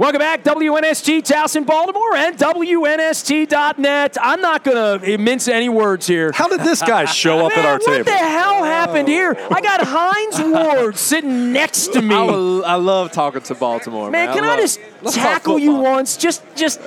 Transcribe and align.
Welcome 0.00 0.20
back, 0.20 0.42
WNST 0.44 1.24
Towson, 1.24 1.66
Baltimore, 1.66 2.16
and 2.16 2.34
WNST.net. 2.38 4.16
I'm 4.18 4.40
not 4.40 4.64
going 4.64 4.98
to 4.98 5.06
eh, 5.06 5.18
mince 5.18 5.46
any 5.46 5.68
words 5.68 6.06
here. 6.06 6.32
How 6.32 6.48
did 6.48 6.60
this 6.60 6.80
guy 6.80 7.04
show 7.04 7.44
up 7.44 7.54
Man, 7.54 7.58
at 7.58 7.64
our 7.66 7.72
what 7.74 7.84
table? 7.84 7.98
What 7.98 8.06
the 8.06 8.12
hell 8.12 8.64
happened 8.64 9.08
here? 9.08 9.36
I 9.50 9.60
got 9.60 9.86
Hines 9.86 10.40
Ward 10.54 10.96
sitting 10.96 11.52
next 11.52 11.92
to 11.92 12.00
me. 12.00 12.14
I, 12.14 12.22
I 12.24 12.74
love 12.76 13.12
talking 13.12 13.42
to 13.42 13.54
Baltimore, 13.54 14.10
man. 14.10 14.28
Man, 14.28 14.36
can 14.36 14.44
I, 14.44 14.56
love- 14.56 14.60
just 14.60 14.80
tackle 15.14 15.58
you 15.58 15.74
once? 15.74 16.16
Just, 16.16 16.44
just. 16.56 16.80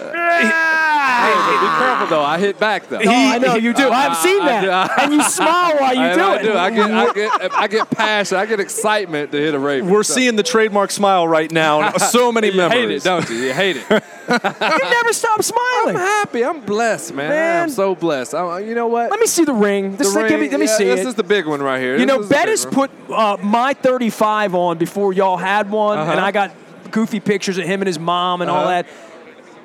Hey, 1.04 1.34
but 1.36 1.62
be 1.62 1.68
careful 1.84 2.08
though. 2.08 2.24
I 2.24 2.38
hit 2.40 2.60
back 2.60 2.88
though. 2.88 2.98
Oh, 3.00 3.02
I 3.08 3.38
know 3.38 3.56
you 3.56 3.74
do. 3.74 3.90
I've 3.90 4.18
seen 4.18 4.40
that, 4.46 4.70
I- 4.70 5.04
and 5.04 5.14
you 5.14 5.22
smile 5.40 5.76
while 5.78 5.94
you 5.94 6.02
I, 6.02 6.16
do 6.16 6.22
I 6.22 6.36
it. 6.36 6.44
do. 6.44 6.54
I 6.54 6.70
get, 6.70 6.92
I 6.92 7.14
get, 7.14 7.54
I 7.54 7.68
get 7.68 7.90
passion. 7.90 8.38
I 8.38 8.46
get 8.46 8.60
excitement 8.60 9.32
to 9.32 9.38
hit 9.38 9.54
a 9.54 9.60
Raven. 9.60 9.90
We're 9.90 10.04
So- 10.04 10.14
seeing 10.16 10.36
the 10.36 10.44
trademark 10.44 10.92
smile 10.92 11.28
right 11.28 11.52
now. 11.52 11.92
So 11.98 12.32
many 12.38 12.48
you 12.48 12.58
members. 12.58 12.80
hate 12.80 12.92
it, 12.92 13.04
don't 13.04 13.30
you? 13.30 13.36
You 13.36 13.54
hate 13.54 13.78
it. 13.78 13.86
you 13.90 14.90
never 14.90 15.14
stop 15.14 15.44
smiling. 15.44 15.64
I'm 15.74 15.84
smiling. 15.94 15.96
happy. 15.98 16.46
I'm 16.46 16.62
blessed, 16.62 17.14
man. 17.14 17.30
Man. 17.30 17.64
I'm 17.64 17.70
so 17.70 17.96
blessed. 17.96 18.34
I, 18.34 18.60
you 18.60 18.74
know 18.76 18.88
what? 18.88 19.10
Let 19.12 19.20
me 19.20 19.28
see 19.28 19.44
the 19.44 19.54
ring. 19.54 19.98
This 19.98 20.14
The 20.14 20.20
is- 20.24 20.30
give 20.30 20.40
me- 20.40 20.46
ring- 20.48 20.52
let 20.52 20.60
me 20.60 20.66
yeah, 20.68 20.78
see 20.78 20.86
This 20.86 21.02
it. 21.02 21.08
is 21.08 21.16
the 21.16 21.24
big 21.24 21.46
one 21.46 21.62
right 21.62 21.80
here. 21.82 21.94
You 21.94 22.00
This 22.00 22.08
know, 22.08 22.22
is 22.22 22.30
the 22.30 22.34
big 22.34 22.42
Bettis 22.46 22.66
one. 22.66 22.74
put 22.74 22.92
uh, 23.10 23.38
my 23.42 23.74
35 23.74 24.56
on 24.56 24.78
before 24.78 25.14
y'all 25.14 25.38
had 25.38 25.70
one, 25.70 25.98
Uh-huh. 25.98 26.12
and 26.12 26.20
I 26.20 26.32
got 26.32 26.52
goofy 26.92 27.20
pictures 27.20 27.58
of 27.58 27.66
him 27.66 27.82
and 27.82 27.88
his 27.88 28.00
mom 28.00 28.42
and 28.42 28.50
all 28.52 28.68
Uh-huh. 28.68 28.84
that. 28.84 28.86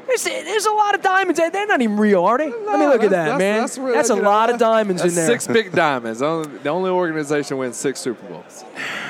There's, 0.08 0.24
there's 0.24 0.64
a 0.66 0.72
lot 0.72 0.94
of 0.94 1.02
diamonds. 1.02 1.38
They're 1.38 1.66
not 1.66 1.82
even 1.82 1.98
real, 1.98 2.24
are 2.24 2.38
they? 2.38 2.48
Let 2.50 2.78
me 2.80 2.86
look 2.86 3.04
at 3.04 3.10
that, 3.10 3.38
That's- 3.38 3.38
man. 3.38 3.60
That's, 3.60 3.76
That's, 3.76 3.92
that's 3.94 4.10
a 4.10 4.14
you 4.16 4.22
know, 4.22 4.28
lot 4.30 4.50
of 4.50 4.58
diamonds 4.58 5.02
that's 5.02 5.12
in 5.14 5.16
there. 5.16 5.26
Six 5.26 5.46
big 5.46 5.70
diamonds. 5.72 6.20
The 6.20 6.68
only 6.70 6.90
organization 6.90 7.58
wins 7.58 7.76
six 7.76 8.00
Super 8.00 8.26
Bowls. 8.26 8.64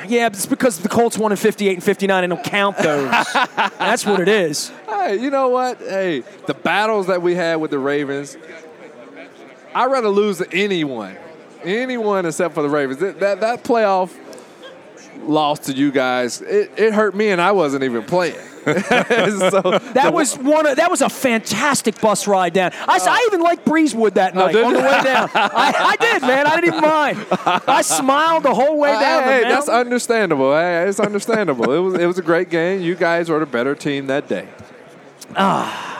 Yeah, 0.09 0.29
but 0.29 0.37
it's 0.39 0.47
because 0.47 0.79
the 0.79 0.89
Colts 0.89 1.17
won 1.17 1.31
in 1.31 1.37
58 1.39 1.75
and 1.75 1.85
59 1.85 2.25
and 2.25 2.31
don't 2.33 2.45
count 2.45 2.77
those. 2.79 3.11
That's 3.33 4.05
what 4.05 4.21
it 4.21 4.29
is. 4.29 4.73
Hey, 4.87 5.17
you 5.21 5.31
know 5.31 5.49
what? 5.49 5.79
Hey, 5.79 6.25
the 6.47 6.55
battles 6.55 7.07
that 7.07 7.23
we 7.23 7.35
had 7.37 7.57
with 7.57 7.71
the 7.71 7.79
Ravens, 7.79 8.37
I'd 9.75 9.91
rather 9.93 10.09
lose 10.09 10.39
to 10.39 10.49
anyone, 10.53 11.17
anyone 11.63 12.27
except 12.27 12.55
for 12.55 12.63
the 12.63 12.69
Ravens. 12.69 12.99
That 12.99 13.21
that, 13.21 13.41
that 13.41 13.63
playoff 13.63 14.13
loss 15.23 15.61
to 15.61 15.73
you 15.73 15.93
guys, 15.93 16.41
it, 16.41 16.73
it 16.77 16.93
hurt 16.93 17.15
me, 17.15 17.29
and 17.31 17.41
I 17.41 17.53
wasn't 17.53 17.85
even 17.85 18.03
playing. 18.03 18.37
so 19.51 19.79
That 19.95 20.11
was 20.13 20.37
one. 20.37 20.67
Of, 20.67 20.77
that 20.77 20.91
was 20.91 21.03
a 21.03 21.09
fantastic 21.09 22.01
bus 22.01 22.27
ride 22.27 22.53
down. 22.53 22.73
I 22.87 23.25
even 23.29 23.41
liked 23.41 23.65
Breezewood 23.65 24.15
that 24.15 24.35
night 24.35 24.55
Oh. 24.55 24.65
on 24.65 24.73
the 24.75 24.81
way 24.81 25.01
down. 25.03 25.31
I, 25.35 25.73
I 25.93 25.97
did, 25.97 26.23
man. 26.23 26.47
I 26.47 26.61
didn't 26.61 26.75
even 26.75 26.81
mind. 26.81 27.27
I 27.67 27.83
smiled 27.83 28.43
the 28.43 28.55
whole 28.55 28.79
way 28.79 28.93
down. 28.93 29.25
Hey, 29.25 29.43
hey, 29.45 29.49
that's 29.49 29.69
understandable. 29.69 30.53
Hey, 30.53 30.87
it's 30.89 31.01
understandable. 31.01 31.73
it 31.73 31.79
was 31.79 31.95
it 31.95 32.07
was 32.07 32.19
a 32.19 32.23
great 32.23 32.51
game. 32.51 32.81
You 32.81 32.95
guys 32.95 33.29
were 33.29 33.39
the 33.41 33.47
better 33.47 33.75
team 33.75 34.07
that 34.09 34.29
day. 34.29 34.49
Ah. 35.37 35.97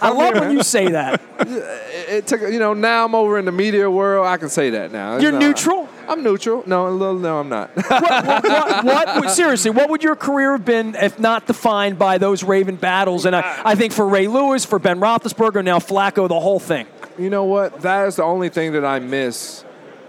I 0.00 0.10
love 0.10 0.34
when 0.34 0.50
you 0.50 0.64
say 0.64 0.88
that. 0.90 1.20
It, 1.40 1.48
it 2.08 2.26
took 2.26 2.40
you 2.40 2.58
know 2.58 2.74
now 2.74 3.04
I'm 3.04 3.14
over 3.14 3.38
in 3.38 3.44
the 3.44 3.52
media 3.52 3.88
world. 3.88 4.26
I 4.26 4.36
can 4.36 4.48
say 4.48 4.70
that 4.70 4.90
now. 4.90 5.18
You're 5.18 5.30
No, 5.32 5.38
neutral. 5.38 5.88
I'm 6.08 6.22
neutral. 6.22 6.62
No, 6.66 6.96
no, 6.96 7.16
no, 7.16 7.40
I'm 7.40 7.48
not. 7.48 7.74
what, 7.76 8.24
what, 8.24 8.84
what, 8.84 9.06
what 9.16 9.30
seriously, 9.30 9.70
what 9.70 9.90
would 9.90 10.02
your 10.02 10.16
career 10.16 10.52
have 10.52 10.64
been 10.64 10.94
if 10.94 11.18
not 11.18 11.46
defined 11.46 11.98
by 11.98 12.18
those 12.18 12.42
Raven 12.42 12.76
battles? 12.76 13.26
And 13.26 13.34
I, 13.34 13.62
I 13.64 13.74
think 13.74 13.92
for 13.92 14.06
Ray 14.06 14.28
Lewis, 14.28 14.64
for 14.64 14.78
Ben 14.78 15.00
Roethlisberger, 15.00 15.64
now 15.64 15.78
Flacco, 15.78 16.28
the 16.28 16.40
whole 16.40 16.60
thing. 16.60 16.86
You 17.18 17.30
know 17.30 17.44
what? 17.44 17.82
That 17.82 18.08
is 18.08 18.16
the 18.16 18.24
only 18.24 18.48
thing 18.48 18.72
that 18.72 18.84
I 18.84 18.98
miss 18.98 19.64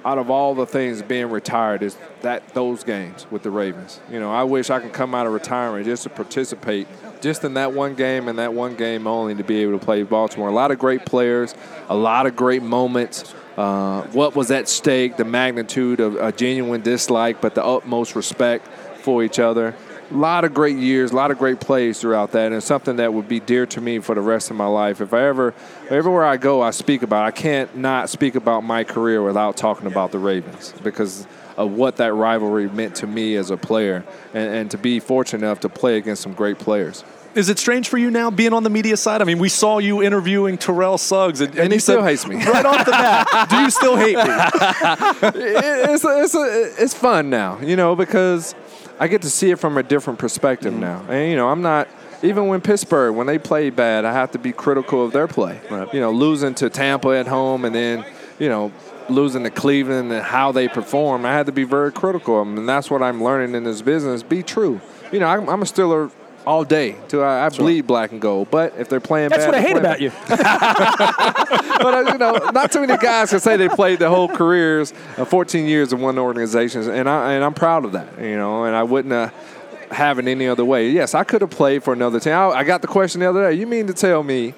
out 0.05 0.17
of 0.17 0.29
all 0.29 0.53
the 0.53 0.65
things 0.65 1.01
being 1.01 1.29
retired 1.29 1.81
is 1.81 1.97
that 2.21 2.53
those 2.53 2.83
games 2.83 3.25
with 3.31 3.43
the 3.43 3.49
Ravens. 3.51 3.99
You 4.11 4.19
know, 4.19 4.31
I 4.31 4.43
wish 4.43 4.69
I 4.69 4.79
could 4.79 4.93
come 4.93 5.15
out 5.15 5.25
of 5.25 5.33
retirement 5.33 5.85
just 5.85 6.03
to 6.03 6.09
participate 6.09 6.87
just 7.21 7.43
in 7.43 7.53
that 7.53 7.73
one 7.73 7.95
game 7.95 8.27
and 8.27 8.37
that 8.37 8.53
one 8.53 8.75
game 8.75 9.07
only 9.07 9.33
to 9.35 9.43
be 9.43 9.61
able 9.61 9.79
to 9.79 9.83
play 9.83 10.03
Baltimore. 10.03 10.49
A 10.49 10.53
lot 10.53 10.71
of 10.71 10.79
great 10.79 11.05
players, 11.05 11.55
a 11.87 11.95
lot 11.95 12.25
of 12.25 12.35
great 12.35 12.63
moments. 12.63 13.33
Uh, 13.57 14.01
what 14.07 14.35
was 14.35 14.49
at 14.49 14.67
stake, 14.67 15.15
the 15.15 15.25
magnitude 15.25 15.99
of 15.99 16.15
a 16.15 16.31
genuine 16.31 16.81
dislike, 16.81 17.39
but 17.39 17.53
the 17.53 17.63
utmost 17.63 18.15
respect 18.15 18.67
for 18.97 19.23
each 19.23 19.39
other. 19.39 19.75
A 20.09 20.13
lot 20.13 20.43
of 20.43 20.53
great 20.53 20.77
years, 20.77 21.11
a 21.11 21.15
lot 21.15 21.31
of 21.31 21.37
great 21.37 21.59
plays 21.59 21.99
throughout 21.99 22.31
that, 22.31 22.47
and 22.47 22.55
it's 22.55 22.65
something 22.65 22.97
that 22.97 23.13
would 23.13 23.27
be 23.27 23.39
dear 23.39 23.65
to 23.67 23.81
me 23.81 23.99
for 23.99 24.15
the 24.15 24.21
rest 24.21 24.51
of 24.51 24.57
my 24.57 24.65
life. 24.65 25.01
If 25.01 25.13
I 25.13 25.27
ever, 25.27 25.53
everywhere 25.89 26.25
I 26.25 26.37
go, 26.37 26.61
I 26.61 26.71
speak 26.71 27.03
about. 27.03 27.25
I 27.25 27.31
can't 27.31 27.75
not 27.75 28.09
speak 28.09 28.35
about 28.35 28.63
my 28.63 28.83
career 28.83 29.23
without 29.23 29.55
talking 29.55 29.87
about 29.87 30.11
the 30.11 30.19
Ravens 30.19 30.73
because 30.83 31.27
of 31.55 31.71
what 31.71 31.97
that 31.97 32.13
rivalry 32.13 32.67
meant 32.69 32.95
to 32.95 33.07
me 33.07 33.35
as 33.35 33.49
a 33.49 33.57
player, 33.57 34.03
and, 34.33 34.53
and 34.53 34.71
to 34.71 34.77
be 34.77 34.99
fortunate 34.99 35.45
enough 35.45 35.59
to 35.61 35.69
play 35.69 35.97
against 35.97 36.21
some 36.21 36.33
great 36.33 36.57
players. 36.57 37.03
Is 37.35 37.49
it 37.49 37.57
strange 37.57 37.89
for 37.89 37.97
you 37.97 38.11
now 38.11 38.29
being 38.29 38.53
on 38.53 38.63
the 38.63 38.69
media 38.69 38.95
side? 38.95 39.21
I 39.21 39.25
mean, 39.25 39.39
we 39.39 39.49
saw 39.49 39.79
you 39.79 40.03
interviewing 40.03 40.57
Terrell 40.57 40.97
Suggs, 40.97 41.41
and, 41.41 41.57
And 41.57 41.71
he 41.71 41.77
you 41.77 41.79
still 41.79 42.01
said 42.01 42.09
hates 42.09 42.27
me. 42.27 42.35
right 42.45 42.65
off 42.65 42.85
the 42.85 42.91
bat. 42.91 43.49
Do 43.49 43.57
you 43.57 43.69
still 43.71 43.95
hate 43.95 44.15
me? 44.15 44.23
it, 45.41 45.89
it's 45.89 46.05
a, 46.05 46.23
it's 46.23 46.35
a, 46.35 46.83
it's 46.83 46.93
fun 46.93 47.29
now, 47.29 47.59
you 47.59 47.75
know, 47.75 47.95
because 47.95 48.53
I 48.99 49.07
get 49.07 49.23
to 49.23 49.29
see 49.29 49.49
it 49.49 49.57
from 49.57 49.77
a 49.77 49.83
different 49.83 50.19
perspective 50.19 50.71
mm-hmm. 50.71 50.81
now. 50.81 51.05
And 51.09 51.31
you 51.31 51.35
know, 51.35 51.49
I'm 51.49 51.61
not 51.61 51.87
even 52.21 52.47
when 52.47 52.61
Pittsburgh 52.61 53.15
when 53.15 53.27
they 53.27 53.39
play 53.39 53.69
bad, 53.69 54.05
I 54.05 54.13
have 54.13 54.31
to 54.31 54.39
be 54.39 54.51
critical 54.51 55.03
of 55.03 55.11
their 55.11 55.27
play. 55.27 55.59
You 55.91 55.99
know, 55.99 56.11
losing 56.11 56.53
to 56.55 56.69
Tampa 56.69 57.09
at 57.09 57.27
home 57.27 57.65
and 57.65 57.73
then 57.73 58.05
you 58.39 58.49
know 58.49 58.71
losing 59.09 59.43
to 59.43 59.49
Cleveland 59.49 60.11
and 60.11 60.23
how 60.23 60.51
they 60.51 60.67
perform, 60.67 61.25
I 61.25 61.33
had 61.33 61.47
to 61.47 61.51
be 61.51 61.63
very 61.63 61.91
critical 61.91 62.39
of 62.39 62.47
them, 62.47 62.57
and 62.57 62.69
that's 62.69 62.89
what 62.89 63.01
I'm 63.01 63.23
learning 63.23 63.55
in 63.55 63.63
this 63.63 63.81
business. 63.81 64.23
Be 64.23 64.43
true. 64.43 64.79
You 65.11 65.19
know, 65.19 65.27
I'm, 65.27 65.49
I'm 65.49 65.61
a 65.61 65.65
Steeler 65.65 66.11
all 66.45 66.63
day. 66.63 66.95
Till 67.07 67.23
I, 67.23 67.45
I 67.45 67.49
bleed 67.49 67.87
black 67.87 68.11
and 68.11 68.21
gold. 68.21 68.49
But 68.51 68.73
if 68.77 68.89
they're 68.89 68.99
playing 68.99 69.29
That's 69.29 69.45
bad, 69.45 69.51
what 69.51 69.55
I 69.55 69.61
hate 69.61 69.77
about 69.77 69.99
bad. 69.99 70.01
you. 70.01 70.11
but 71.83 71.93
uh, 71.93 72.11
you 72.11 72.17
know, 72.17 72.49
not 72.51 72.71
too 72.71 72.81
many 72.81 72.97
guys 72.97 73.29
can 73.29 73.39
say 73.39 73.57
they 73.57 73.69
played 73.69 73.99
their 73.99 74.09
whole 74.09 74.27
careers, 74.27 74.93
uh, 75.17 75.25
14 75.25 75.65
years 75.65 75.93
in 75.93 75.99
one 75.99 76.17
organization, 76.17 76.89
and 76.89 77.09
I 77.09 77.33
and 77.33 77.43
I'm 77.43 77.53
proud 77.53 77.85
of 77.85 77.93
that. 77.93 78.19
You 78.19 78.37
know, 78.37 78.65
and 78.65 78.75
I 78.75 78.83
wouldn't 78.83 79.13
uh, 79.13 79.29
have 79.91 80.19
it 80.19 80.27
any 80.27 80.47
other 80.47 80.65
way. 80.65 80.89
Yes, 80.89 81.13
I 81.13 81.23
could 81.23 81.41
have 81.41 81.51
played 81.51 81.83
for 81.83 81.93
another 81.93 82.19
team. 82.19 82.33
I, 82.33 82.49
I 82.49 82.63
got 82.63 82.81
the 82.81 82.87
question 82.87 83.21
the 83.21 83.29
other 83.29 83.49
day. 83.49 83.57
You 83.57 83.67
mean 83.67 83.87
to 83.87 83.93
tell 83.93 84.23
me? 84.23 84.53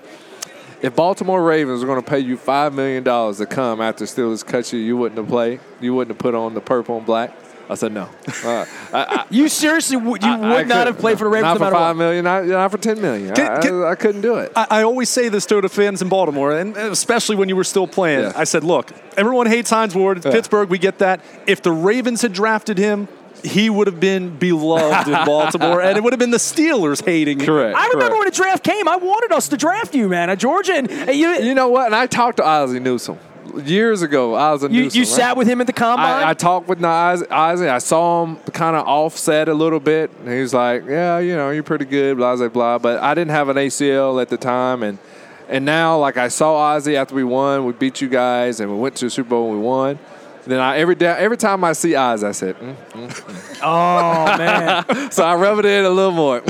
If 0.82 0.96
Baltimore 0.96 1.42
Ravens 1.42 1.80
were 1.82 1.88
going 1.88 2.04
to 2.04 2.08
pay 2.08 2.20
you 2.20 2.38
five 2.38 2.74
million 2.74 3.02
dollars 3.02 3.38
to 3.38 3.48
come 3.48 3.82
after 3.82 4.06
Steelers 4.06 4.46
cut 4.46 4.72
you, 4.72 4.78
you 4.78 4.96
wouldn't 4.96 5.18
have 5.18 5.28
played. 5.28 5.60
You 5.82 5.96
wouldn't 5.96 6.16
have 6.16 6.20
put 6.20 6.36
on 6.36 6.54
the 6.54 6.62
purple 6.62 6.98
and 6.98 7.06
black. 7.06 7.32
I 7.70 7.76
said 7.76 7.94
no. 7.94 8.10
Uh, 8.44 8.66
I, 8.94 9.26
You 9.32 9.48
seriously 9.50 9.98
would 9.98 10.22
you 10.24 10.30
I- 10.30 10.38
would 10.38 10.46
I 10.46 10.50
not 10.50 10.68
couldn't. 10.68 10.88
have 10.88 10.98
played 11.00 11.18
for 11.18 11.24
the 11.24 11.30
Ravens 11.32 11.46
Not 11.46 11.54
no 11.54 11.58
for 11.58 11.64
matter 11.66 11.76
five 11.76 11.96
what. 11.98 12.04
million. 12.04 12.24
Not, 12.26 12.46
not 12.46 12.72
for 12.72 12.78
ten 12.78 13.02
million. 13.02 13.34
Can- 13.34 13.52
I, 13.52 13.60
can- 13.62 13.84
I, 13.84 13.88
I 13.92 13.96
couldn't 13.96 14.22
do 14.22 14.36
it. 14.38 14.52
I, 14.56 14.68
I 14.70 14.84
always 14.84 15.10
say 15.10 15.30
this 15.30 15.46
to 15.48 15.62
the 15.62 15.70
fans 15.70 16.02
in 16.02 16.10
Baltimore, 16.10 16.52
and 16.58 16.76
especially 16.78 17.36
when 17.36 17.50
you 17.50 17.56
were 17.56 17.64
still 17.64 17.88
playing. 17.88 18.20
Yeah. 18.22 18.34
I 18.36 18.44
said, 18.44 18.64
look, 18.64 18.92
everyone 19.18 19.48
hates 19.48 19.70
Hines 19.70 19.96
Ward. 19.96 20.18
It's 20.18 20.26
Yeah. 20.26 20.32
Pittsburgh, 20.32 20.70
we 20.70 20.78
get 20.78 21.00
that. 21.00 21.22
If 21.48 21.62
the 21.64 21.72
Ravens 21.72 22.22
had 22.22 22.34
drafted 22.34 22.78
him, 22.78 23.08
he 23.44 23.70
would 23.70 23.86
have 23.88 24.00
been 24.00 24.38
beloved 24.38 25.08
in 25.08 25.14
Baltimore, 25.26 25.82
and 25.82 25.98
it 25.98 26.04
would 26.04 26.14
have 26.14 26.20
been 26.20 26.32
the 26.32 26.38
Steelers 26.38 27.04
hating 27.04 27.40
him. 27.40 27.46
Correct. 27.46 27.76
I 27.78 27.88
remember 27.90 28.06
correct. 28.16 28.20
when 28.20 28.26
the 28.26 28.36
draft 28.36 28.64
came. 28.64 28.88
I 28.88 28.96
wanted 28.96 29.32
us 29.32 29.50
to 29.50 29.58
draft 29.58 29.94
you, 29.94 30.08
man, 30.10 30.30
at 30.30 30.40
Georgia, 30.40 30.74
and 30.74 30.90
and 30.90 31.16
you 31.16 31.30
You 31.34 31.54
know 31.56 31.68
what? 31.70 31.88
And 31.88 31.96
I 31.96 32.08
talked 32.08 32.38
to 32.38 32.44
Ozzie 32.48 32.80
Newsome 32.80 33.20
years 33.64 34.02
ago. 34.02 34.36
Ozzie 34.36 34.68
you, 34.68 34.84
Newsome. 34.84 34.98
you 34.98 35.04
right? 35.04 35.16
sat 35.16 35.38
with 35.38 35.48
him 35.48 35.62
at 35.62 35.68
the 35.68 35.74
combine. 35.74 36.24
I, 36.24 36.30
I 36.30 36.34
talked 36.34 36.68
with. 36.68 36.84
Ozzie. 36.84 37.28
I 37.30 37.78
saw 37.80 38.24
him 38.26 38.38
kind 38.54 38.76
of 38.76 38.88
offset 38.88 39.50
a 39.50 39.54
little 39.54 39.80
bit. 39.80 40.12
And 40.20 40.30
he 40.30 40.42
was 40.42 40.54
like, 40.54 40.86
"Yeah, 40.88 41.20
you 41.20 41.36
know, 41.36 41.52
you're 41.52 41.64
pretty 41.64 41.86
good." 41.86 42.18
Blah 42.18 42.36
blah 42.36 42.50
blah. 42.50 42.78
But 42.80 43.02
I 43.02 43.14
didn't 43.14 43.32
have 43.32 43.50
an 43.50 43.58
ACL 43.58 44.22
at 44.22 44.30
the 44.30 44.38
time, 44.38 44.84
and 44.84 44.98
and 45.50 45.66
now 45.66 45.98
like 45.98 46.18
I 46.18 46.28
saw 46.28 46.56
Ozzie 46.56 46.96
after 46.96 47.16
we 47.16 47.24
won. 47.24 47.66
We 47.66 47.74
beat 47.74 48.02
you 48.02 48.10
guys, 48.10 48.60
and 48.60 48.72
we 48.72 48.78
went 48.78 48.96
to 48.98 49.06
the 49.06 49.10
Super 49.12 49.30
Bowl 49.30 49.52
and 49.52 49.60
we 49.60 49.66
won. 49.66 50.00
Then 50.46 50.60
I 50.60 50.78
every 50.78 50.96
day, 50.96 51.08
every 51.08 51.38
time 51.38 51.64
I 51.64 51.74
see 51.74 51.96
Oz, 51.96 52.24
I 52.24 52.32
said, 52.32 52.56
mm. 52.60 52.76
mm, 52.76 53.08
mm, 53.08 53.10
mm. 53.10 53.60
oh 53.64 54.38
man, 54.38 55.12
so 55.12 55.24
I 55.24 55.36
rub 55.36 55.58
it 55.60 55.66
in 55.66 55.86
a 55.86 55.90
little 55.90 56.12
more. 56.12 56.42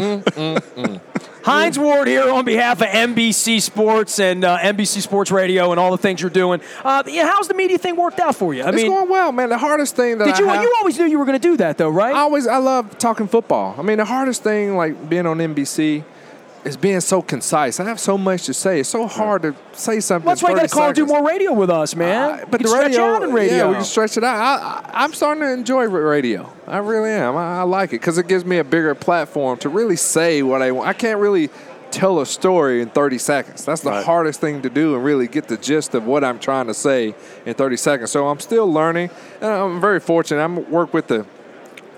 Hines 1.46 1.78
Ward 1.78 2.08
here 2.08 2.28
on 2.32 2.44
behalf 2.44 2.82
of 2.82 2.88
NBC 2.88 3.62
Sports 3.62 4.20
and 4.20 4.44
uh, 4.44 4.58
NBC 4.58 5.02
Sports 5.02 5.30
Radio 5.30 5.70
and 5.70 5.80
all 5.80 5.92
the 5.92 5.98
things 6.00 6.20
you're 6.20 6.32
doing. 6.32 6.60
Uh, 6.84 7.04
yeah, 7.06 7.28
how's 7.28 7.48
the 7.48 7.54
media 7.54 7.78
thing 7.78 7.96
worked 7.96 8.20
out 8.20 8.36
for 8.36 8.56
you? 8.56 8.64
I 8.64 8.70
It's 8.70 8.78
mean, 8.78 8.88
going 8.88 9.08
well, 9.08 9.32
man. 9.32 9.50
The 9.50 9.58
hardest 9.60 9.96
thing 9.96 10.18
that 10.18 10.26
did 10.26 10.34
I 10.34 10.40
you 10.40 10.48
have, 10.48 10.64
you 10.64 10.76
always 10.80 10.98
knew 10.98 11.06
you 11.06 11.20
were 11.20 11.26
going 11.26 11.40
to 11.40 11.48
do 11.48 11.56
that 11.58 11.78
though, 11.78 11.90
right? 11.90 12.16
I 12.16 12.20
always 12.22 12.48
I 12.48 12.58
love 12.58 12.98
talking 12.98 13.28
football. 13.28 13.76
I 13.78 13.84
mean, 13.84 14.00
the 14.00 14.06
hardest 14.06 14.42
thing 14.42 14.76
like 14.76 15.08
being 15.08 15.28
on 15.28 15.38
NBC 15.38 16.04
is 16.66 16.76
being 16.76 17.00
so 17.00 17.22
concise. 17.22 17.80
I 17.80 17.84
have 17.86 18.00
so 18.00 18.18
much 18.18 18.46
to 18.48 18.54
say. 18.54 18.80
It's 18.80 18.90
so 18.90 19.08
hard 19.08 19.44
to 19.44 19.56
say 19.74 20.00
something. 20.00 20.26
Well, 20.26 20.36
that's 20.36 20.44
why 20.44 20.50
you 20.50 20.56
got 20.56 20.68
to 20.68 20.76
call 20.76 20.88
and 20.88 20.96
do 20.96 21.06
more 21.06 21.26
radio 21.26 21.54
with 21.54 21.70
us, 21.70 21.96
man. 21.96 22.40
Uh, 22.42 22.46
but 22.50 22.62
the 22.62 22.70
radio, 22.70 22.92
stretch 22.92 22.96
out 22.98 23.24
in 23.24 23.32
radio. 23.32 23.56
yeah, 23.56 23.68
we 23.68 23.76
can 23.76 23.84
stretch 23.84 24.18
it 24.18 24.24
out. 24.24 24.36
I, 24.36 24.90
I, 24.90 25.04
I'm 25.04 25.14
starting 25.14 25.44
to 25.44 25.54
enjoy 25.54 25.86
radio. 25.86 26.52
I 26.68 26.80
really 26.80 27.12
am. 27.12 27.38
I, 27.38 27.60
I 27.60 27.62
like 27.62 27.92
it 27.92 28.02
because 28.02 28.18
it 28.18 28.28
gives 28.28 28.44
me 28.44 28.58
a 28.58 28.64
bigger 28.64 28.96
platform 28.96 29.60
to 29.60 29.70
really 29.70 29.96
say 29.96 30.42
what 30.42 30.64
I 30.64 30.72
want. 30.72 30.90
I 30.90 30.94
can't 30.94 31.20
really 31.20 31.50
tell 31.92 32.20
a 32.20 32.26
story 32.26 32.82
in 32.82 32.90
30 32.90 33.18
seconds. 33.20 33.64
That's 33.64 33.82
the 33.82 34.04
hardest 34.04 34.42
thing 34.42 34.64
to 34.64 34.70
do 34.70 34.96
and 34.96 35.04
really 35.04 35.28
get 35.28 35.48
the 35.48 35.58
gist 35.58 35.94
of 35.96 36.06
what 36.06 36.24
I'm 36.24 36.40
trying 36.40 36.68
to 36.68 36.74
say 36.74 37.16
in 37.46 37.54
30 37.54 37.78
seconds. 37.78 38.12
So 38.12 38.28
I'm 38.28 38.40
still 38.40 38.72
learning, 38.72 39.12
and 39.40 39.50
I'm 39.50 39.80
very 39.80 40.00
fortunate. 40.00 40.44
I'm 40.44 40.70
work 40.70 40.94
with 40.94 41.08
the 41.08 41.26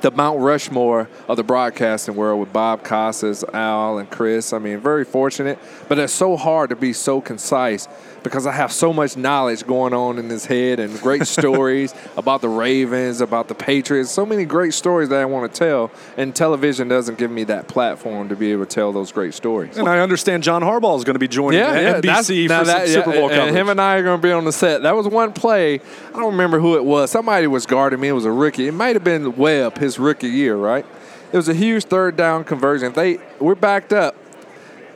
the 0.01 0.11
Mount 0.11 0.39
Rushmore 0.39 1.09
of 1.27 1.37
the 1.37 1.43
broadcasting 1.43 2.15
world 2.15 2.39
with 2.39 2.53
Bob 2.53 2.83
Costas, 2.83 3.43
Al, 3.53 3.97
and 3.97 4.09
Chris. 4.09 4.53
I 4.53 4.59
mean, 4.59 4.79
very 4.79 5.05
fortunate, 5.05 5.59
but 5.87 5.97
it's 5.99 6.13
so 6.13 6.37
hard 6.37 6.69
to 6.69 6.75
be 6.75 6.93
so 6.93 7.21
concise 7.21 7.87
because 8.23 8.45
I 8.47 8.51
have 8.51 8.71
so 8.71 8.91
much 8.91 9.15
knowledge 9.17 9.65
going 9.65 9.93
on 9.93 10.17
in 10.17 10.27
this 10.27 10.45
head 10.45 10.79
and 10.79 10.99
great 11.01 11.25
stories 11.27 11.93
about 12.15 12.41
the 12.41 12.49
Ravens, 12.49 13.21
about 13.21 13.47
the 13.47 13.55
Patriots, 13.55 14.11
so 14.11 14.25
many 14.25 14.45
great 14.45 14.73
stories 14.73 15.09
that 15.09 15.19
I 15.21 15.25
want 15.25 15.51
to 15.53 15.57
tell, 15.59 15.91
and 16.17 16.35
television 16.35 16.87
doesn't 16.87 17.17
give 17.17 17.31
me 17.31 17.43
that 17.45 17.67
platform 17.67 18.29
to 18.29 18.35
be 18.35 18.51
able 18.51 18.65
to 18.65 18.69
tell 18.73 18.91
those 18.91 19.11
great 19.11 19.33
stories. 19.33 19.77
And 19.77 19.87
I 19.87 19.99
understand 19.99 20.43
John 20.43 20.61
Harbaugh 20.61 20.97
is 20.97 21.03
going 21.03 21.15
to 21.15 21.19
be 21.19 21.27
joining 21.27 21.59
Yeah, 21.59 21.99
NBC 22.01 22.43
yeah. 22.43 22.47
for 22.47 22.53
now 22.53 22.57
some 22.63 22.65
that- 22.67 22.87
Super 22.89 23.09
yeah, 23.11 23.15
Bowl 23.19 23.29
and 23.29 23.37
coverage. 23.39 23.55
him 23.55 23.69
and 23.69 23.79
I 23.81 23.95
are 23.95 24.03
going 24.03 24.19
to 24.19 24.27
be 24.27 24.31
on 24.31 24.45
the 24.45 24.51
set. 24.51 24.81
That 24.83 24.95
was 24.95 25.07
one 25.07 25.33
play. 25.33 25.75
I 25.75 26.11
don't 26.19 26.31
remember 26.31 26.59
who 26.59 26.75
it 26.75 26.83
was. 26.83 27.11
Somebody 27.11 27.47
was 27.47 27.65
guarding 27.65 27.99
me. 27.99 28.07
It 28.09 28.13
was 28.13 28.25
a 28.25 28.31
rookie. 28.31 28.67
It 28.67 28.73
might 28.73 28.95
have 28.95 29.03
been 29.03 29.35
Webb, 29.35 29.77
his 29.77 29.99
rookie 29.99 30.27
year, 30.29 30.55
right? 30.55 30.85
It 31.31 31.35
was 31.37 31.49
a 31.49 31.53
huge 31.53 31.83
third 31.85 32.15
down 32.15 32.43
conversion. 32.45 32.93
They 32.93 33.19
we're 33.39 33.55
backed 33.55 33.91
up. 33.93 34.15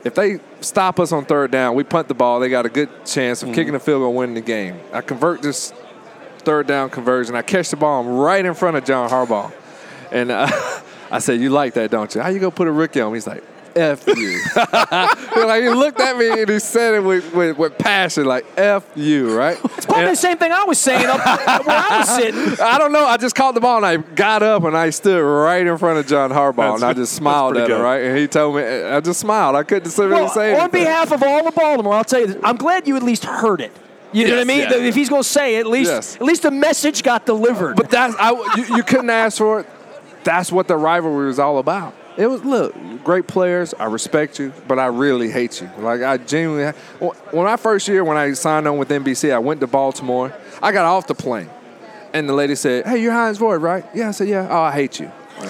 If 0.04 0.14
they 0.14 0.40
stop 0.60 0.98
us 0.98 1.12
on 1.12 1.24
third 1.24 1.50
down, 1.50 1.74
we 1.74 1.84
punt 1.84 2.08
the 2.08 2.14
ball. 2.14 2.40
They 2.40 2.48
got 2.48 2.66
a 2.66 2.68
good 2.68 3.06
chance 3.06 3.42
of 3.42 3.54
kicking 3.54 3.72
the 3.72 3.80
field 3.80 4.00
goal, 4.00 4.08
and 4.08 4.16
winning 4.16 4.34
the 4.34 4.40
game. 4.40 4.80
I 4.92 5.00
convert 5.00 5.42
this 5.42 5.72
third 6.38 6.66
down 6.66 6.90
conversion. 6.90 7.36
I 7.36 7.42
catch 7.42 7.70
the 7.70 7.76
ball 7.76 8.00
I'm 8.00 8.08
right 8.08 8.44
in 8.44 8.54
front 8.54 8.76
of 8.76 8.84
John 8.84 9.08
Harbaugh, 9.08 9.52
and 10.10 10.30
uh, 10.30 10.48
I 11.10 11.20
said, 11.20 11.40
"You 11.40 11.50
like 11.50 11.74
that, 11.74 11.90
don't 11.90 12.12
you? 12.14 12.20
How 12.20 12.28
you 12.28 12.40
gonna 12.40 12.50
put 12.50 12.66
a 12.66 12.72
rookie 12.72 13.00
on?" 13.00 13.12
me?" 13.12 13.16
He's 13.16 13.26
like, 13.26 13.44
"F 13.76 14.06
you." 14.06 14.40
like 14.56 15.62
he 15.62 15.68
looked 15.70 16.00
at 16.00 16.16
me 16.16 16.28
and 16.42 16.48
he 16.48 16.58
said 16.58 16.94
it 16.94 17.00
with, 17.00 17.34
with, 17.34 17.56
with 17.58 17.78
passion, 17.78 18.24
like 18.26 18.44
"F 18.56 18.84
you," 18.94 19.36
right? 19.36 19.58
It's 19.76 19.86
probably 19.86 20.06
the 20.06 20.16
same 20.16 20.36
thing 20.38 20.52
I 20.52 20.64
was 20.64 20.78
saying 20.78 21.06
up 21.06 21.16
where 21.66 21.76
I 21.76 21.98
was 21.98 22.08
sitting. 22.16 22.60
I 22.64 22.78
don't 22.78 22.92
know. 22.92 23.04
I 23.06 23.16
just 23.16 23.34
caught 23.34 23.54
the 23.54 23.60
ball 23.60 23.78
and 23.78 23.86
I 23.86 23.96
got 23.96 24.42
up 24.42 24.64
and 24.64 24.76
I 24.76 24.90
stood 24.90 25.20
right 25.22 25.66
in 25.66 25.76
front 25.78 25.98
of 25.98 26.06
John 26.06 26.30
Harbaugh 26.30 26.56
That's- 26.56 26.82
and 26.82 26.84
I 26.84 26.92
just 26.92 27.12
smiled 27.14 27.56
at 27.56 27.66
pretty 27.66 27.74
him, 27.74 27.80
right? 27.82 28.02
And 28.02 28.18
he 28.18 28.26
told 28.28 28.56
me, 28.56 28.62
I 28.62 29.00
just 29.00 29.20
smiled. 29.20 29.56
I 29.56 29.62
couldn't 29.62 29.96
really 29.98 30.10
Well, 30.12 30.28
say 30.28 30.58
on 30.58 30.70
behalf 30.70 31.12
of 31.12 31.22
all 31.22 31.46
of 31.46 31.54
Baltimore, 31.54 31.94
I'll 31.94 32.04
tell 32.04 32.20
you 32.20 32.26
this. 32.28 32.36
I'm 32.42 32.56
glad 32.56 32.86
you 32.86 32.96
at 32.96 33.02
least 33.02 33.24
heard 33.24 33.60
it. 33.60 33.72
You 34.14 34.26
know 34.28 34.34
what 34.34 34.40
I 34.42 34.44
mean? 34.44 34.58
yeah. 34.60 34.74
If 34.74 34.94
he's 34.94 35.08
going 35.08 35.22
to 35.22 35.28
say 35.28 35.56
it, 35.56 35.60
at 35.60 35.66
least 35.66 35.90
Yes. 35.90 36.16
at 36.16 36.22
least 36.22 36.42
the 36.42 36.50
message 36.50 37.02
got 37.02 37.24
delivered. 37.24 37.76
But 37.76 37.88
that's 37.88 38.14
I, 38.18 38.32
you, 38.56 38.76
you 38.76 38.82
couldn't 38.82 39.08
ask 39.08 39.38
for 39.38 39.60
it. 39.60 39.66
That's 40.22 40.52
what 40.52 40.68
the 40.68 40.76
rivalry 40.76 41.26
was 41.26 41.38
all 41.38 41.58
about. 41.58 41.94
It 42.16 42.26
was 42.26 42.44
look, 42.44 42.74
great 43.04 43.26
players. 43.26 43.74
I 43.78 43.86
respect 43.86 44.38
you, 44.38 44.52
but 44.68 44.78
I 44.78 44.86
really 44.86 45.30
hate 45.30 45.60
you. 45.60 45.70
Like 45.78 46.02
I 46.02 46.18
genuinely. 46.18 46.72
When 46.98 47.44
my 47.44 47.56
first 47.56 47.88
year, 47.88 48.04
when 48.04 48.16
I 48.16 48.32
signed 48.32 48.68
on 48.68 48.76
with 48.78 48.88
NBC, 48.90 49.32
I 49.32 49.38
went 49.38 49.60
to 49.60 49.66
Baltimore. 49.66 50.32
I 50.62 50.72
got 50.72 50.84
off 50.84 51.06
the 51.06 51.14
plane, 51.14 51.48
and 52.12 52.28
the 52.28 52.34
lady 52.34 52.54
said, 52.54 52.86
"Hey, 52.86 52.98
you're 52.98 53.12
Hines 53.12 53.40
Ward, 53.40 53.62
right?" 53.62 53.84
Yeah, 53.94 54.08
I 54.08 54.10
said, 54.10 54.28
"Yeah." 54.28 54.46
Oh, 54.50 54.60
I 54.60 54.72
hate 54.72 55.00
you. 55.00 55.10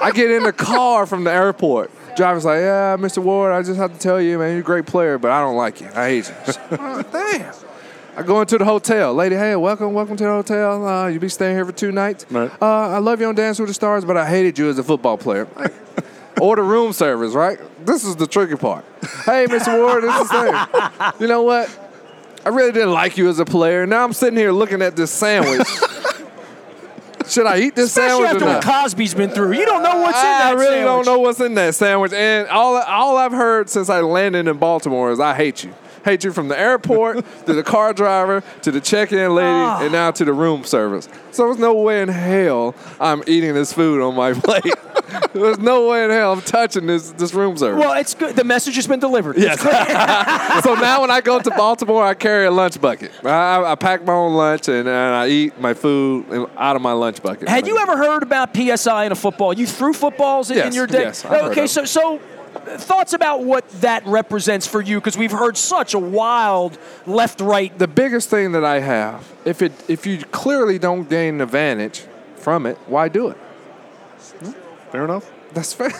I 0.00 0.12
get 0.14 0.30
in 0.30 0.44
the 0.44 0.52
car 0.52 1.06
from 1.06 1.24
the 1.24 1.32
airport. 1.32 1.90
Driver's 2.16 2.44
like, 2.44 2.60
"Yeah, 2.60 2.96
Mr. 2.98 3.18
Ward, 3.18 3.52
I 3.52 3.62
just 3.62 3.78
have 3.78 3.92
to 3.92 3.98
tell 3.98 4.20
you, 4.20 4.38
man, 4.38 4.52
you're 4.52 4.60
a 4.60 4.62
great 4.62 4.86
player, 4.86 5.18
but 5.18 5.30
I 5.30 5.40
don't 5.40 5.56
like 5.56 5.80
you. 5.80 5.88
I 5.94 6.08
hate 6.08 6.28
you." 6.28 6.54
oh, 6.72 7.02
damn. 7.12 7.54
I 8.18 8.22
go 8.22 8.40
into 8.40 8.58
the 8.58 8.64
hotel. 8.64 9.14
Lady, 9.14 9.36
hey, 9.36 9.54
welcome, 9.54 9.92
welcome 9.92 10.16
to 10.16 10.24
the 10.24 10.30
hotel. 10.30 10.84
Uh, 10.84 11.06
you 11.06 11.20
be 11.20 11.28
staying 11.28 11.54
here 11.54 11.64
for 11.64 11.70
two 11.70 11.92
nights. 11.92 12.26
Right. 12.28 12.50
Uh, 12.60 12.66
I 12.66 12.98
love 12.98 13.20
you 13.20 13.28
on 13.28 13.36
Dance 13.36 13.60
with 13.60 13.68
the 13.68 13.74
Stars, 13.74 14.04
but 14.04 14.16
I 14.16 14.28
hated 14.28 14.58
you 14.58 14.68
as 14.68 14.76
a 14.76 14.82
football 14.82 15.16
player. 15.16 15.46
Order 16.40 16.64
room 16.64 16.92
service, 16.92 17.32
right? 17.32 17.60
This 17.86 18.04
is 18.04 18.16
the 18.16 18.26
tricky 18.26 18.56
part. 18.56 18.84
Hey, 19.24 19.46
Mr. 19.46 19.78
Ward, 19.78 20.02
this 20.02 20.20
is 20.20 20.30
thing. 20.32 21.20
You 21.20 21.28
know 21.28 21.44
what? 21.44 21.70
I 22.44 22.48
really 22.48 22.72
didn't 22.72 22.92
like 22.92 23.16
you 23.16 23.28
as 23.28 23.38
a 23.38 23.44
player. 23.44 23.86
Now 23.86 24.02
I'm 24.02 24.12
sitting 24.12 24.36
here 24.36 24.50
looking 24.50 24.82
at 24.82 24.96
this 24.96 25.12
sandwich. 25.12 25.64
Should 27.28 27.46
I 27.46 27.60
eat 27.60 27.76
this 27.76 27.90
Especially 27.90 28.24
sandwich 28.24 28.30
after 28.30 28.44
or 28.46 28.54
what? 28.54 28.64
Cosby's 28.64 29.14
been 29.14 29.30
through. 29.30 29.52
You 29.52 29.64
don't 29.64 29.84
know 29.84 30.00
what's 30.00 30.18
in 30.18 30.26
I 30.26 30.38
that 30.38 30.56
really 30.56 30.66
sandwich. 30.80 30.86
don't 30.86 31.06
know 31.06 31.18
what's 31.20 31.40
in 31.40 31.54
that 31.54 31.74
sandwich. 31.76 32.12
And 32.12 32.48
all 32.48 32.78
all 32.78 33.16
I've 33.16 33.30
heard 33.30 33.70
since 33.70 33.88
I 33.88 34.00
landed 34.00 34.48
in 34.48 34.56
Baltimore 34.58 35.12
is 35.12 35.20
I 35.20 35.36
hate 35.36 35.62
you. 35.62 35.72
Hate 36.08 36.24
you 36.24 36.32
from 36.32 36.48
the 36.48 36.58
airport 36.58 37.22
to 37.46 37.52
the 37.52 37.62
car 37.62 37.92
driver 37.92 38.42
to 38.62 38.70
the 38.70 38.80
check-in 38.80 39.34
lady 39.34 39.46
Ah. 39.46 39.82
and 39.82 39.92
now 39.92 40.10
to 40.10 40.24
the 40.24 40.32
room 40.32 40.64
service. 40.64 41.06
So 41.32 41.44
there's 41.44 41.58
no 41.58 41.74
way 41.74 42.00
in 42.00 42.08
hell 42.08 42.74
I'm 42.98 43.22
eating 43.26 43.52
this 43.52 43.74
food 43.74 44.00
on 44.00 44.14
my 44.14 44.32
plate. 44.46 44.64
there's 45.34 45.58
no 45.58 45.88
way 45.90 46.04
in 46.04 46.10
hell 46.10 46.32
I'm 46.32 46.40
touching 46.40 46.86
this 46.86 47.10
this 47.10 47.34
room 47.34 47.58
service. 47.58 47.78
Well, 47.84 47.92
it's 48.00 48.14
good. 48.14 48.36
The 48.36 48.44
message 48.44 48.76
has 48.76 48.86
been 48.86 49.00
delivered. 49.00 49.36
Yes. 49.36 49.60
so 50.64 50.74
now 50.76 51.02
when 51.02 51.10
I 51.10 51.20
go 51.20 51.40
to 51.40 51.50
Baltimore, 51.50 52.02
I 52.02 52.14
carry 52.14 52.46
a 52.46 52.50
lunch 52.50 52.80
bucket. 52.80 53.12
I, 53.22 53.62
I 53.72 53.74
pack 53.74 54.02
my 54.06 54.14
own 54.14 54.32
lunch 54.32 54.68
and, 54.68 54.88
and 54.88 55.14
I 55.14 55.28
eat 55.28 55.60
my 55.60 55.74
food 55.74 56.24
out 56.56 56.74
of 56.74 56.80
my 56.80 56.92
lunch 56.92 57.22
bucket. 57.22 57.48
Had 57.50 57.66
you 57.66 57.76
ever 57.76 57.98
heard 57.98 58.22
about 58.22 58.56
PSI 58.56 59.04
in 59.04 59.12
a 59.12 59.14
football? 59.14 59.52
You 59.52 59.66
threw 59.66 59.92
footballs 59.92 60.50
in, 60.50 60.58
in 60.68 60.72
your 60.72 60.86
day. 60.86 61.02
yes, 61.02 61.24
I've 61.26 61.50
okay, 61.50 61.66
so 61.66 61.84
so 61.84 62.18
thoughts 62.78 63.12
about 63.12 63.44
what 63.44 63.68
that 63.80 64.06
represents 64.06 64.66
for 64.66 64.80
you 64.80 64.98
because 65.00 65.16
we've 65.16 65.32
heard 65.32 65.56
such 65.56 65.94
a 65.94 65.98
wild 65.98 66.78
left-right. 67.06 67.78
the 67.78 67.88
biggest 67.88 68.30
thing 68.30 68.52
that 68.52 68.64
I 68.64 68.80
have, 68.80 69.30
if 69.44 69.62
it 69.62 69.72
if 69.88 70.06
you 70.06 70.18
clearly 70.18 70.78
don't 70.78 71.08
gain 71.08 71.36
an 71.36 71.40
advantage 71.40 72.04
from 72.36 72.66
it, 72.66 72.76
why 72.86 73.08
do 73.08 73.28
it? 73.28 73.36
Fair 74.90 75.04
enough. 75.04 75.30
That's 75.54 75.72
fair. 75.72 75.88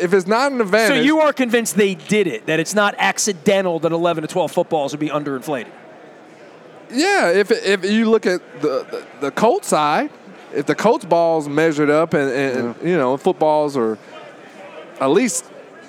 if 0.00 0.12
it's 0.12 0.26
not 0.26 0.52
an 0.52 0.60
advantage 0.60 0.96
So 0.98 1.02
you 1.02 1.20
are 1.20 1.32
convinced 1.32 1.76
they 1.76 1.94
did 1.94 2.26
it, 2.26 2.46
that 2.46 2.60
it's 2.60 2.74
not 2.74 2.94
accidental 2.98 3.78
that 3.80 3.92
11 3.92 4.22
to 4.22 4.28
12 4.28 4.52
footballs 4.52 4.92
would 4.92 5.00
be 5.00 5.08
underinflated. 5.08 5.70
yeah. 6.90 7.30
If 7.30 7.50
if 7.50 7.84
you 7.84 8.10
look 8.10 8.26
at 8.26 8.40
the 8.60 8.84
the, 8.90 9.06
the 9.20 9.30
Colts 9.30 9.68
side, 9.68 10.10
if 10.52 10.66
the 10.66 10.74
Colts 10.74 11.04
balls 11.04 11.48
measured 11.48 11.90
up 11.90 12.14
and, 12.14 12.30
and 12.30 12.74
you 12.82 12.96
know 12.96 13.16
footballs 13.16 13.76
are 13.76 13.98
at 15.00 15.10
least 15.10 15.44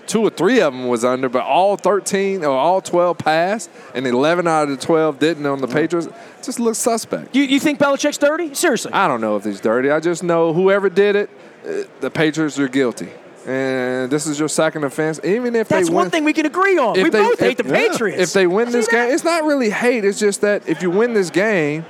two 0.07 0.21
or 0.21 0.29
three 0.29 0.61
of 0.61 0.73
them 0.73 0.87
was 0.87 1.03
under, 1.03 1.29
but 1.29 1.43
all 1.43 1.77
13 1.77 2.43
or 2.43 2.51
all 2.51 2.81
12 2.81 3.17
passed, 3.17 3.69
and 3.93 4.05
11 4.05 4.47
out 4.47 4.63
of 4.63 4.69
the 4.69 4.77
12 4.85 5.19
didn't 5.19 5.45
on 5.45 5.61
the 5.61 5.67
Patriots. 5.67 6.07
Just 6.43 6.59
looks 6.59 6.77
suspect. 6.77 7.35
You, 7.35 7.43
you 7.43 7.59
think 7.59 7.79
Belichick's 7.79 8.17
dirty? 8.17 8.53
Seriously? 8.53 8.91
I 8.93 9.07
don't 9.07 9.21
know 9.21 9.35
if 9.35 9.43
he's 9.43 9.59
dirty. 9.61 9.89
I 9.89 9.99
just 9.99 10.23
know 10.23 10.53
whoever 10.53 10.89
did 10.89 11.15
it, 11.15 11.29
uh, 11.67 11.83
the 12.01 12.11
Patriots 12.11 12.59
are 12.59 12.67
guilty. 12.67 13.09
And 13.47 14.09
this 14.11 14.25
is 14.25 14.39
your 14.39 14.47
second 14.49 14.83
offense. 14.85 15.19
Even 15.23 15.55
if 15.55 15.67
That's 15.67 15.87
they 15.87 15.89
win, 15.91 15.95
one 15.95 16.09
thing 16.09 16.23
we 16.23 16.33
can 16.33 16.47
agree 16.47 16.77
on. 16.79 16.93
We 16.93 17.03
they- 17.09 17.21
both 17.21 17.39
hate 17.39 17.59
if- 17.59 17.65
the 17.65 17.71
Patriots. 17.73 18.19
If 18.21 18.33
they 18.33 18.47
win 18.47 18.71
this 18.71 18.87
that? 18.87 18.91
game, 18.91 19.13
it's 19.13 19.23
not 19.23 19.43
really 19.43 19.69
hate. 19.69 20.03
It's 20.03 20.19
just 20.19 20.41
that 20.41 20.67
if 20.67 20.81
you 20.81 20.89
win 20.89 21.13
this 21.13 21.29
game, 21.29 21.85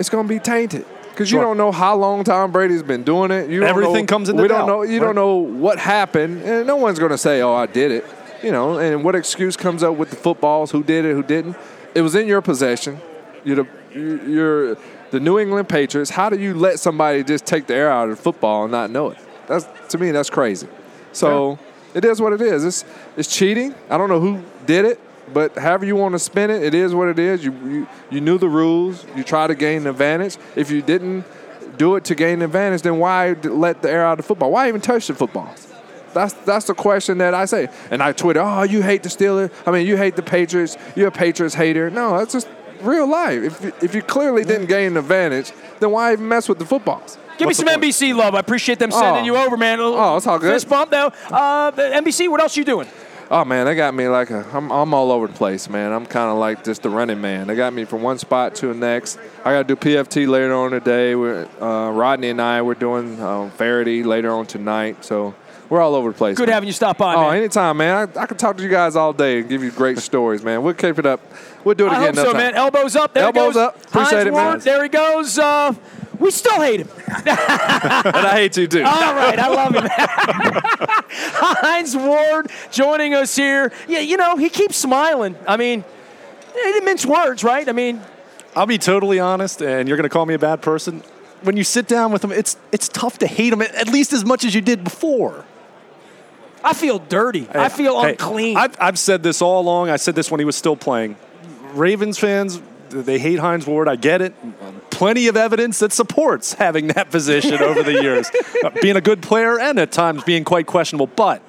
it's 0.00 0.08
going 0.08 0.26
to 0.26 0.32
be 0.34 0.40
tainted. 0.40 0.84
Because 1.14 1.30
you 1.30 1.40
don't 1.40 1.56
know 1.56 1.70
how 1.70 1.94
long 1.94 2.24
Tom 2.24 2.50
Brady's 2.50 2.82
been 2.82 3.04
doing 3.04 3.30
it. 3.30 3.48
You 3.48 3.62
Everything 3.62 4.04
know, 4.04 4.06
comes 4.06 4.28
into 4.28 4.42
We 4.42 4.48
doubt, 4.48 4.66
don't 4.66 4.66
know. 4.66 4.82
You 4.82 4.98
don't 4.98 5.14
know 5.14 5.36
what 5.36 5.78
happened, 5.78 6.42
and 6.42 6.66
no 6.66 6.74
one's 6.74 6.98
going 6.98 7.12
to 7.12 7.18
say, 7.18 7.40
"Oh, 7.40 7.54
I 7.54 7.66
did 7.66 7.92
it." 7.92 8.04
You 8.42 8.50
know, 8.50 8.78
and 8.78 9.04
what 9.04 9.14
excuse 9.14 9.56
comes 9.56 9.84
up 9.84 9.94
with 9.94 10.10
the 10.10 10.16
footballs? 10.16 10.72
Who 10.72 10.82
did 10.82 11.04
it? 11.04 11.14
Who 11.14 11.22
didn't? 11.22 11.56
It 11.94 12.02
was 12.02 12.16
in 12.16 12.26
your 12.26 12.42
possession. 12.42 13.00
You're 13.44 13.64
the 13.64 13.66
you're 13.94 14.76
the 15.12 15.20
New 15.20 15.38
England 15.38 15.68
Patriots. 15.68 16.10
How 16.10 16.28
do 16.28 16.38
you 16.38 16.52
let 16.54 16.80
somebody 16.80 17.22
just 17.22 17.46
take 17.46 17.68
the 17.68 17.74
air 17.74 17.90
out 17.90 18.08
of 18.08 18.16
the 18.16 18.22
football 18.22 18.64
and 18.64 18.72
not 18.72 18.90
know 18.90 19.10
it? 19.10 19.18
That's 19.46 19.68
to 19.90 19.98
me, 19.98 20.10
that's 20.10 20.30
crazy. 20.30 20.66
So 21.12 21.60
it 21.94 22.04
is 22.04 22.20
what 22.20 22.32
it 22.32 22.40
is. 22.40 22.64
It's 22.64 22.84
it's 23.16 23.34
cheating. 23.34 23.72
I 23.88 23.96
don't 23.96 24.08
know 24.08 24.20
who 24.20 24.42
did 24.66 24.84
it, 24.84 24.98
but 25.32 25.56
however 25.56 25.84
you 25.84 25.96
want 25.96 26.12
to 26.12 26.18
spin 26.18 26.50
it, 26.50 26.62
it 26.62 26.74
is 26.74 26.94
what 26.94 27.08
it 27.08 27.18
is. 27.18 27.44
You 27.44 27.52
you, 27.64 27.86
you 28.10 28.20
knew 28.20 28.38
the 28.38 28.48
rules. 28.48 29.04
You 29.16 29.24
try 29.24 29.46
to 29.46 29.54
gain 29.54 29.82
an 29.82 29.86
advantage. 29.88 30.36
If 30.56 30.70
you 30.70 30.82
didn't 30.82 31.24
do 31.78 31.96
it 31.96 32.04
to 32.04 32.14
gain 32.14 32.34
an 32.34 32.42
advantage, 32.42 32.82
then 32.82 32.98
why 32.98 33.32
let 33.42 33.82
the 33.82 33.90
air 33.90 34.04
out 34.06 34.12
of 34.12 34.16
the 34.18 34.22
football? 34.24 34.52
Why 34.52 34.68
even 34.68 34.80
touch 34.80 35.06
the 35.06 35.14
footballs? 35.14 35.66
That's 36.12 36.32
that's 36.44 36.66
the 36.66 36.74
question 36.74 37.18
that 37.18 37.34
I 37.34 37.44
say. 37.46 37.68
And 37.90 38.02
I 38.02 38.12
Twitter, 38.12 38.40
oh, 38.40 38.62
you 38.62 38.82
hate 38.82 39.02
the 39.02 39.08
Steelers. 39.08 39.50
I 39.66 39.70
mean, 39.72 39.86
you 39.86 39.96
hate 39.96 40.14
the 40.16 40.22
Patriots. 40.22 40.76
You're 40.94 41.08
a 41.08 41.12
Patriots 41.12 41.54
hater. 41.54 41.90
No, 41.90 42.16
that's 42.18 42.32
just 42.32 42.48
real 42.82 43.08
life. 43.08 43.42
If 43.42 43.64
you, 43.64 43.72
if 43.82 43.94
you 43.94 44.02
clearly 44.02 44.44
didn't 44.44 44.66
gain 44.66 44.92
an 44.92 44.96
advantage, 44.98 45.50
then 45.80 45.90
why 45.90 46.12
even 46.12 46.28
mess 46.28 46.48
with 46.48 46.58
the 46.60 46.66
footballs? 46.66 47.18
Give 47.36 47.46
What's 47.46 47.60
me 47.60 47.66
some? 47.68 47.80
NBC 47.80 48.14
love. 48.14 48.36
I 48.36 48.38
appreciate 48.38 48.78
them 48.78 48.92
sending 48.92 49.22
Oh. 49.22 49.26
you 49.26 49.36
over, 49.36 49.56
man. 49.56 49.80
Oh, 49.80 50.16
it's 50.16 50.26
all 50.28 50.38
good. 50.38 50.52
Fist 50.52 50.68
bump, 50.68 50.92
though. 50.92 51.08
Uh, 51.32 51.72
NBC, 51.72 52.28
what 52.30 52.40
else 52.40 52.56
you 52.56 52.64
doing? 52.64 52.86
Oh 53.36 53.44
man, 53.44 53.66
they 53.66 53.74
got 53.74 53.94
me 53.94 54.06
like 54.06 54.30
a. 54.30 54.46
I'm, 54.52 54.70
I'm 54.70 54.94
all 54.94 55.10
over 55.10 55.26
the 55.26 55.32
place, 55.32 55.68
man. 55.68 55.90
I'm 55.92 56.06
kind 56.06 56.30
of 56.30 56.38
like 56.38 56.62
just 56.62 56.82
the 56.84 56.88
running 56.88 57.20
man. 57.20 57.48
They 57.48 57.56
got 57.56 57.72
me 57.72 57.84
from 57.84 58.00
one 58.00 58.16
spot 58.16 58.54
to 58.56 58.68
the 58.68 58.74
next. 58.74 59.18
I 59.44 59.50
got 59.54 59.66
to 59.66 59.74
do 59.74 59.74
PFT 59.74 60.28
later 60.28 60.54
on 60.54 60.70
today. 60.70 61.16
We're, 61.16 61.48
uh, 61.60 61.90
Rodney 61.90 62.28
and 62.30 62.40
I 62.40 62.62
we're 62.62 62.74
doing 62.74 63.20
um, 63.20 63.50
Faraday 63.50 64.04
later 64.04 64.30
on 64.30 64.46
tonight. 64.46 65.04
So 65.04 65.34
we're 65.68 65.80
all 65.80 65.96
over 65.96 66.12
the 66.12 66.16
place. 66.16 66.36
Good 66.36 66.46
man. 66.46 66.54
having 66.54 66.68
you 66.68 66.72
stop 66.72 66.96
by, 66.96 67.16
Oh, 67.16 67.30
man. 67.30 67.38
anytime, 67.38 67.76
man. 67.76 68.08
I, 68.16 68.20
I 68.20 68.26
can 68.26 68.36
talk 68.36 68.56
to 68.58 68.62
you 68.62 68.68
guys 68.68 68.94
all 68.94 69.12
day 69.12 69.40
and 69.40 69.48
give 69.48 69.64
you 69.64 69.72
great 69.72 69.98
stories, 70.10 70.44
man. 70.44 70.62
We'll 70.62 70.74
keep 70.74 71.00
it 71.00 71.06
up. 71.06 71.20
We'll 71.64 71.74
do 71.74 71.86
it 71.86 71.92
I 71.92 71.96
again 72.04 72.06
hope 72.06 72.14
so, 72.14 72.30
another 72.30 72.38
man. 72.38 72.54
Elbows 72.54 72.94
up. 72.94 73.14
There 73.14 73.24
Elbows 73.24 73.54
goes. 73.54 73.56
up. 73.56 73.84
Appreciate 73.86 74.12
Hines 74.12 74.26
it, 74.28 74.32
man. 74.32 74.58
There 74.60 74.82
he 74.84 74.88
goes. 74.88 75.38
Uh, 75.40 75.74
we 76.20 76.30
still 76.30 76.60
hate 76.60 76.80
him. 76.80 76.88
and 77.08 77.28
I 77.28 78.32
hate 78.34 78.56
you 78.56 78.66
too. 78.66 78.82
All 78.82 79.14
right, 79.14 79.38
I 79.38 79.48
love 79.48 79.74
him. 79.74 79.86
Hines 81.10 81.96
Ward 81.96 82.50
joining 82.70 83.14
us 83.14 83.34
here. 83.36 83.72
Yeah, 83.88 84.00
you 84.00 84.16
know, 84.16 84.36
he 84.36 84.48
keeps 84.48 84.76
smiling. 84.76 85.36
I 85.46 85.56
mean, 85.56 85.84
he 86.52 86.60
didn't 86.60 86.84
mince 86.84 87.06
words, 87.06 87.44
right? 87.44 87.68
I 87.68 87.72
mean, 87.72 88.00
I'll 88.56 88.66
be 88.66 88.78
totally 88.78 89.18
honest, 89.18 89.62
and 89.62 89.88
you're 89.88 89.96
going 89.96 90.08
to 90.08 90.12
call 90.12 90.26
me 90.26 90.34
a 90.34 90.38
bad 90.38 90.62
person. 90.62 91.02
when 91.42 91.56
you 91.56 91.64
sit 91.64 91.86
down 91.88 92.12
with 92.12 92.22
him, 92.24 92.32
it's 92.32 92.56
it's 92.72 92.88
tough 92.88 93.18
to 93.18 93.26
hate 93.26 93.52
him 93.52 93.62
at 93.62 93.88
least 93.88 94.12
as 94.12 94.24
much 94.24 94.44
as 94.44 94.54
you 94.54 94.60
did 94.60 94.84
before. 94.84 95.44
I 96.62 96.72
feel 96.72 96.98
dirty. 96.98 97.46
I 97.52 97.68
feel 97.68 98.00
Hey, 98.00 98.12
unclean. 98.12 98.56
I've, 98.56 98.74
I've 98.80 98.98
said 98.98 99.22
this 99.22 99.42
all 99.42 99.60
along. 99.60 99.90
I 99.90 99.96
said 99.96 100.14
this 100.14 100.30
when 100.30 100.40
he 100.40 100.46
was 100.46 100.56
still 100.56 100.76
playing. 100.76 101.16
Ravens 101.74 102.18
fans, 102.18 102.62
they 103.02 103.18
hate 103.18 103.38
Hines 103.38 103.66
Ward. 103.66 103.88
I 103.88 103.96
get 103.96 104.22
it. 104.22 104.34
Plenty 104.90 105.28
of 105.28 105.36
evidence 105.36 105.78
that 105.80 105.92
supports 105.92 106.54
having 106.54 106.88
that 106.88 107.10
position 107.10 107.60
over 107.60 107.82
the 107.82 108.02
years, 108.02 108.30
Uh, 108.64 108.70
being 108.80 108.96
a 108.96 109.00
good 109.00 109.20
player 109.20 109.58
and 109.58 109.78
at 109.78 109.92
times 109.92 110.22
being 110.24 110.44
quite 110.44 110.66
questionable. 110.66 111.06
But 111.06 111.42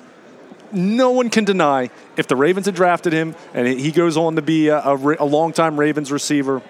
no 0.71 1.11
one 1.11 1.29
can 1.29 1.45
deny 1.45 1.89
if 2.17 2.27
the 2.27 2.35
Ravens 2.35 2.65
had 2.65 2.75
drafted 2.75 3.13
him 3.13 3.35
and 3.53 3.67
he 3.67 3.91
goes 3.91 4.17
on 4.17 4.35
to 4.35 4.41
be 4.41 4.67
a, 4.67 4.79
a, 4.79 4.95
a 5.19 5.25
longtime 5.25 5.79
Ravens 5.79 6.11
receiver, 6.11 6.61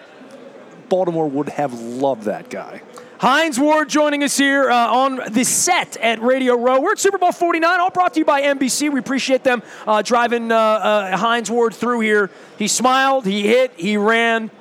Baltimore 0.89 1.27
would 1.27 1.49
have 1.49 1.73
loved 1.73 2.23
that 2.23 2.49
guy. 2.49 2.81
Hines 3.17 3.57
Ward 3.57 3.87
joining 3.87 4.23
us 4.23 4.37
here 4.37 4.69
uh, 4.69 4.93
on 4.93 5.21
the 5.31 5.45
set 5.45 5.95
at 5.97 6.21
Radio 6.21 6.55
Row. 6.55 6.81
We're 6.81 6.91
at 6.91 6.99
Super 6.99 7.17
Bowl 7.17 7.31
49, 7.31 7.79
all 7.79 7.89
brought 7.89 8.13
to 8.15 8.19
you 8.19 8.25
by 8.25 8.41
NBC. 8.41 8.91
We 8.91 8.99
appreciate 8.99 9.43
them 9.43 9.63
uh, 9.87 10.01
driving 10.01 10.51
uh, 10.51 10.55
uh, 10.55 11.17
Hines 11.17 11.49
Ward 11.49 11.73
through 11.73 12.01
here. 12.01 12.29
He 12.59 12.67
smiled, 12.67 13.25
he 13.25 13.41
hit, 13.47 13.71
he 13.77 13.95
ran, 13.95 14.51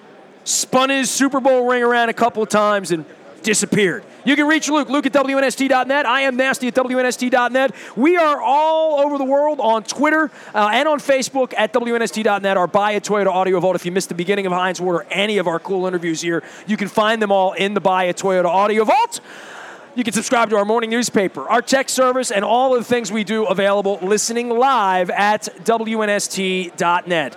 spun 0.44 0.90
his 0.90 1.10
Super 1.10 1.40
Bowl 1.40 1.66
ring 1.66 1.82
around 1.82 2.08
a 2.08 2.14
couple 2.14 2.42
of 2.42 2.48
times, 2.48 2.90
and 2.90 3.04
disappeared. 3.44 4.02
You 4.24 4.34
can 4.34 4.48
reach 4.48 4.68
Luke, 4.68 4.88
Luke 4.88 5.06
at 5.06 5.12
WNST.net. 5.12 6.06
I 6.06 6.22
am 6.22 6.36
Nasty 6.36 6.66
at 6.68 6.74
WNST.net. 6.74 7.74
We 7.94 8.16
are 8.16 8.40
all 8.40 9.00
over 9.00 9.18
the 9.18 9.24
world 9.24 9.60
on 9.60 9.84
Twitter 9.84 10.30
uh, 10.54 10.70
and 10.72 10.88
on 10.88 10.98
Facebook 10.98 11.52
at 11.56 11.72
WNST.net. 11.72 12.56
Our 12.56 12.66
Buy 12.66 12.92
a 12.92 13.00
Toyota 13.00 13.26
audio 13.26 13.60
vault. 13.60 13.76
If 13.76 13.84
you 13.84 13.92
missed 13.92 14.08
the 14.08 14.14
beginning 14.14 14.46
of 14.46 14.52
Hines 14.52 14.80
Ward 14.80 14.96
or 14.96 15.06
any 15.10 15.38
of 15.38 15.46
our 15.46 15.60
cool 15.60 15.86
interviews 15.86 16.22
here, 16.22 16.42
you 16.66 16.76
can 16.76 16.88
find 16.88 17.22
them 17.22 17.30
all 17.30 17.52
in 17.52 17.74
the 17.74 17.80
Buy 17.80 18.04
a 18.04 18.14
Toyota 18.14 18.46
audio 18.46 18.84
vault. 18.84 19.20
You 19.94 20.02
can 20.02 20.12
subscribe 20.12 20.50
to 20.50 20.56
our 20.56 20.64
morning 20.64 20.90
newspaper, 20.90 21.48
our 21.48 21.62
tech 21.62 21.88
service, 21.88 22.32
and 22.32 22.44
all 22.44 22.74
of 22.74 22.80
the 22.80 22.84
things 22.84 23.12
we 23.12 23.22
do 23.22 23.44
available 23.44 24.00
listening 24.02 24.48
live 24.48 25.08
at 25.10 25.42
WNST.net. 25.64 27.36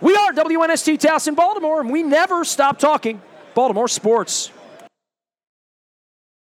We 0.00 0.14
are 0.14 0.32
WNST 0.32 0.98
Towson, 0.98 1.36
Baltimore, 1.36 1.80
and 1.80 1.90
we 1.90 2.02
never 2.02 2.44
stop 2.44 2.78
talking 2.78 3.22
Baltimore 3.54 3.88
sports. 3.88 4.50